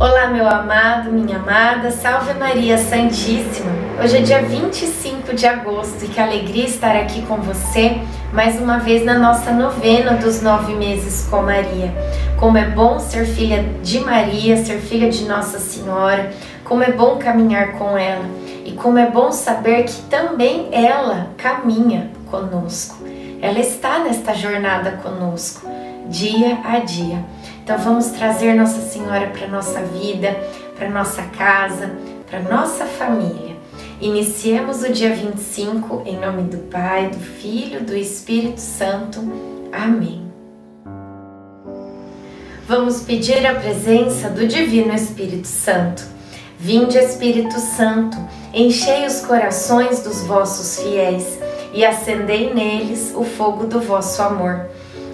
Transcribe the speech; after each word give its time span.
Olá, 0.00 0.28
meu 0.28 0.48
amado, 0.48 1.12
minha 1.12 1.36
amada, 1.36 1.90
salve 1.90 2.32
Maria 2.32 2.78
Santíssima. 2.78 3.70
Hoje 4.02 4.16
é 4.16 4.20
dia 4.22 4.40
25 4.40 5.34
de 5.34 5.44
agosto 5.44 6.02
e 6.02 6.08
que 6.08 6.18
alegria 6.18 6.64
estar 6.64 6.96
aqui 6.96 7.20
com 7.26 7.36
você 7.36 8.00
mais 8.32 8.58
uma 8.58 8.78
vez 8.78 9.04
na 9.04 9.18
nossa 9.18 9.52
novena 9.52 10.12
dos 10.12 10.40
nove 10.40 10.72
meses 10.72 11.28
com 11.28 11.42
Maria. 11.42 11.92
Como 12.38 12.56
é 12.56 12.64
bom 12.64 12.98
ser 12.98 13.26
filha 13.26 13.62
de 13.82 14.00
Maria, 14.00 14.56
ser 14.56 14.78
filha 14.78 15.10
de 15.10 15.26
Nossa 15.26 15.58
Senhora, 15.58 16.32
como 16.64 16.82
é 16.82 16.90
bom 16.90 17.18
caminhar 17.18 17.72
com 17.72 17.98
ela 17.98 18.24
e 18.64 18.72
como 18.72 18.98
é 18.98 19.10
bom 19.10 19.30
saber 19.30 19.84
que 19.84 20.00
também 20.08 20.70
ela 20.72 21.26
caminha 21.36 22.10
conosco. 22.30 23.04
Ela 23.42 23.58
está 23.58 23.98
nesta 23.98 24.32
jornada 24.32 24.92
conosco, 25.02 25.69
dia 26.10 26.60
a 26.64 26.80
dia. 26.80 27.24
Então 27.62 27.78
vamos 27.78 28.08
trazer 28.08 28.54
Nossa 28.54 28.80
Senhora 28.80 29.28
para 29.28 29.46
nossa 29.46 29.80
vida, 29.80 30.36
para 30.76 30.90
nossa 30.90 31.22
casa, 31.22 31.92
para 32.28 32.40
nossa 32.40 32.84
família. 32.84 33.56
Iniciemos 34.00 34.82
o 34.82 34.92
dia 34.92 35.14
25 35.14 36.02
em 36.04 36.18
nome 36.18 36.42
do 36.42 36.58
Pai, 36.68 37.08
do 37.08 37.18
Filho, 37.18 37.82
do 37.84 37.96
Espírito 37.96 38.60
Santo. 38.60 39.20
Amém. 39.72 40.30
Vamos 42.66 43.02
pedir 43.02 43.46
a 43.46 43.54
presença 43.54 44.28
do 44.30 44.46
Divino 44.46 44.94
Espírito 44.94 45.46
Santo. 45.46 46.02
Vinde, 46.58 46.98
Espírito 46.98 47.58
Santo, 47.58 48.18
enchei 48.52 49.06
os 49.06 49.20
corações 49.20 50.02
dos 50.02 50.22
vossos 50.22 50.82
fiéis 50.82 51.38
e 51.72 51.84
acendei 51.84 52.52
neles 52.52 53.12
o 53.14 53.24
fogo 53.24 53.66
do 53.66 53.80
vosso 53.80 54.22
amor. 54.22 54.68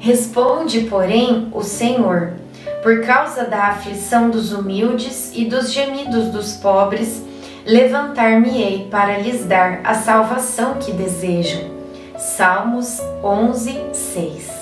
Responde, 0.00 0.80
porém, 0.82 1.48
o 1.52 1.62
Senhor: 1.62 2.32
por 2.82 3.04
causa 3.04 3.44
da 3.44 3.66
aflição 3.66 4.30
dos 4.30 4.50
humildes 4.50 5.30
e 5.34 5.44
dos 5.44 5.70
gemidos 5.70 6.28
dos 6.28 6.54
pobres, 6.54 7.22
levantar-me-ei 7.66 8.88
para 8.90 9.18
lhes 9.18 9.44
dar 9.44 9.80
a 9.84 9.94
salvação 9.94 10.74
que 10.74 10.90
desejam. 10.90 11.78
Salmos 12.16 12.98
11, 13.22 13.78
6 13.92 14.60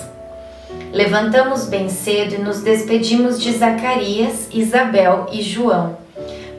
Levantamos 0.91 1.65
bem 1.65 1.87
cedo 1.87 2.35
e 2.35 2.37
nos 2.37 2.61
despedimos 2.61 3.39
de 3.39 3.53
Zacarias, 3.53 4.49
Isabel 4.51 5.27
e 5.31 5.41
João. 5.41 5.97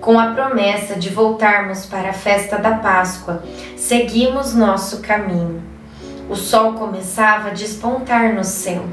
Com 0.00 0.18
a 0.18 0.28
promessa 0.32 0.94
de 0.94 1.10
voltarmos 1.10 1.84
para 1.84 2.10
a 2.10 2.14
festa 2.14 2.56
da 2.56 2.76
Páscoa, 2.76 3.42
seguimos 3.76 4.54
nosso 4.54 5.00
caminho. 5.02 5.69
O 6.30 6.36
sol 6.36 6.74
começava 6.74 7.48
a 7.48 7.52
despontar 7.52 8.32
no 8.32 8.44
céu. 8.44 8.84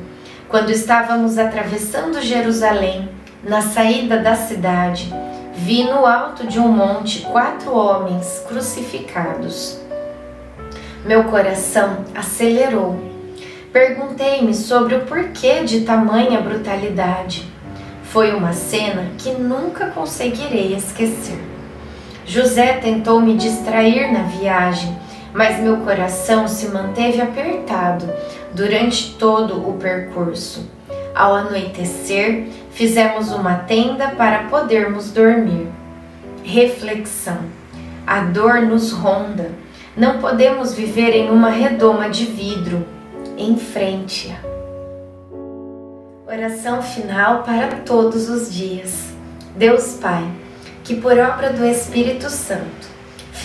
Quando 0.50 0.72
estávamos 0.72 1.38
atravessando 1.38 2.20
Jerusalém, 2.20 3.08
na 3.44 3.62
saída 3.62 4.18
da 4.18 4.34
cidade, 4.34 5.14
vi 5.53 5.84
no 5.84 6.03
alto 6.03 6.48
de 6.48 6.59
um 6.59 6.68
monte 6.68 7.22
quatro 7.22 7.72
homens 7.75 8.44
crucificados. 8.48 9.80
Meu 11.06 11.25
coração 11.25 12.06
acelerou. 12.16 13.00
Perguntei-me 13.72 14.56
sobre 14.56 14.96
o 14.96 15.06
porquê 15.06 15.64
de 15.64 15.81
tamanha 15.81 16.42
brutalidade. 16.42 17.46
Foi 18.02 18.34
uma 18.34 18.54
cena 18.54 19.12
que 19.16 19.30
nunca 19.30 19.92
conseguirei 19.92 20.75
esquecer. 20.75 21.40
José 22.25 22.74
tentou 22.78 23.22
me 23.22 23.36
distrair 23.36 24.12
na 24.12 24.24
viagem 24.24 24.98
mas 25.38 25.59
meu 25.59 25.78
coração 25.78 26.48
se 26.48 26.68
manteve 26.70 27.22
apertado 27.22 28.09
durante 28.56 29.14
todo 29.18 29.70
o 29.70 29.74
percurso. 29.74 30.68
Ao 31.14 31.36
anoitecer, 31.36 32.48
fizemos 32.72 33.31
uma 33.31 33.53
tenda 33.53 34.08
para 34.09 34.46
podermos 34.46 35.12
dormir. 35.12 35.68
Reflexão: 36.44 37.38
a 38.06 38.22
dor 38.22 38.64
nos 38.64 38.92
ronda. 38.92 39.52
Não 39.96 40.18
podemos 40.18 40.74
viver 40.74 41.12
em 41.16 41.30
uma 41.30 41.52
redoma 41.52 42.09
de 42.09 42.25
vidro. 42.25 42.84
Enfrente-a. 43.38 44.38
Oração 46.28 46.81
final 46.81 47.44
para 47.44 47.68
todos 47.86 48.28
os 48.28 48.52
dias. 48.52 49.14
Deus 49.56 50.00
Pai, 50.02 50.28
que 50.84 50.96
por 50.96 51.16
obra 51.19 51.54
do 51.54 51.64
Espírito 51.64 52.28
Santo 52.28 52.97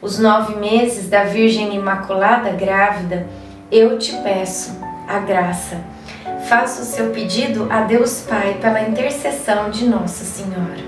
os 0.00 0.18
nove 0.18 0.54
meses 0.56 1.08
da 1.08 1.24
Virgem 1.24 1.74
Imaculada 1.74 2.50
grávida, 2.50 3.26
eu 3.70 3.98
te 3.98 4.12
peço 4.22 4.78
a 5.08 5.18
graça. 5.18 5.80
Faça 6.48 6.82
o 6.82 6.84
seu 6.84 7.10
pedido 7.10 7.66
a 7.70 7.82
Deus 7.82 8.22
Pai 8.28 8.58
pela 8.60 8.80
intercessão 8.80 9.70
de 9.70 9.86
Nossa 9.86 10.24
Senhora. 10.24 10.87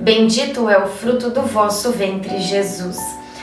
bendito 0.00 0.68
é 0.68 0.78
o 0.82 0.86
fruto 0.86 1.30
do 1.30 1.42
vosso 1.42 1.92
ventre, 1.92 2.40
Jesus. 2.40 2.98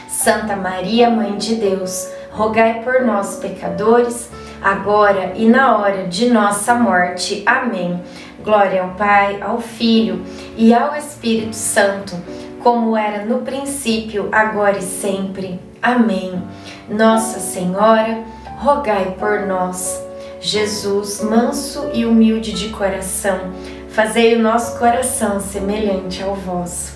Santa 0.07 0.55
Maria, 0.55 1.09
Mãe 1.09 1.37
de 1.37 1.55
Deus, 1.55 2.07
rogai 2.31 2.81
por 2.83 3.01
nós, 3.01 3.37
pecadores, 3.37 4.29
agora 4.61 5.33
e 5.35 5.47
na 5.47 5.77
hora 5.77 6.07
de 6.07 6.29
nossa 6.29 6.75
morte. 6.75 7.43
Amém. 7.45 8.01
Glória 8.43 8.83
ao 8.83 8.89
Pai, 8.91 9.41
ao 9.41 9.59
Filho 9.59 10.23
e 10.57 10.73
ao 10.73 10.95
Espírito 10.95 11.55
Santo, 11.55 12.15
como 12.61 12.95
era 12.95 13.25
no 13.25 13.39
princípio, 13.39 14.29
agora 14.31 14.77
e 14.77 14.81
sempre. 14.81 15.59
Amém. 15.81 16.41
Nossa 16.89 17.39
Senhora, 17.39 18.23
rogai 18.57 19.15
por 19.19 19.45
nós. 19.45 20.01
Jesus, 20.39 21.21
manso 21.21 21.89
e 21.93 22.05
humilde 22.05 22.51
de 22.51 22.69
coração, 22.69 23.53
fazei 23.93 24.35
o 24.35 24.41
nosso 24.41 24.77
coração 24.79 25.39
semelhante 25.39 26.21
ao 26.23 26.35
vosso. 26.35 26.93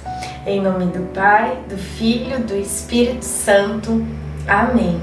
Em 0.48 0.60
nome 0.60 0.86
do 0.86 1.14
Pai, 1.14 1.64
do 1.70 1.78
Filho, 1.78 2.40
do 2.40 2.56
Espírito 2.56 3.24
Santo. 3.24 4.04
Amém. 4.48 5.00